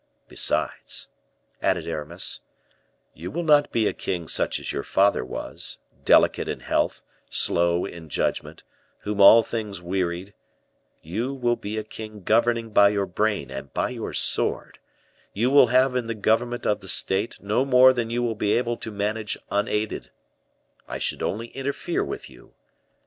Besides," 0.27 1.09
added 1.61 1.85
Aramis, 1.87 2.39
"you 3.13 3.29
will 3.29 3.43
not 3.43 3.71
be 3.71 3.87
a 3.87 3.93
king 3.93 4.27
such 4.27 4.57
as 4.59 4.71
your 4.71 4.81
father 4.81 5.23
was, 5.23 5.77
delicate 6.03 6.47
in 6.47 6.61
health, 6.61 7.03
slow 7.29 7.85
in 7.85 8.09
judgment, 8.09 8.63
whom 9.01 9.21
all 9.21 9.43
things 9.43 9.79
wearied; 9.79 10.33
you 11.03 11.35
will 11.35 11.55
be 11.55 11.77
a 11.77 11.83
king 11.83 12.23
governing 12.23 12.71
by 12.71 12.89
your 12.89 13.05
brain 13.05 13.51
and 13.51 13.71
by 13.75 13.89
your 13.91 14.11
sword; 14.11 14.79
you 15.33 15.51
will 15.51 15.67
have 15.67 15.95
in 15.95 16.07
the 16.07 16.15
government 16.15 16.65
of 16.65 16.79
the 16.79 16.87
state 16.89 17.39
no 17.39 17.63
more 17.63 17.93
than 17.93 18.09
you 18.09 18.23
will 18.23 18.33
be 18.33 18.53
able 18.53 18.77
to 18.77 18.89
manage 18.89 19.37
unaided; 19.51 20.09
I 20.87 20.97
should 20.97 21.21
only 21.21 21.49
interfere 21.49 22.03
with 22.03 22.27
you. 22.27 22.55